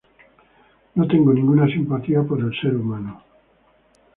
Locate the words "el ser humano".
2.39-3.21